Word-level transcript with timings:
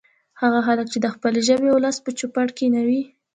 هغه 0.41 0.59
خلک 0.67 0.85
چې 0.93 0.97
د 1.01 1.07
خپلې 1.15 1.39
ژبې 1.47 1.67
او 1.71 1.77
ولس 1.77 1.97
په 2.05 2.11
چوپړ 2.19 2.47
کې 2.57 2.65
نه 2.75 2.81
وي 2.87 3.01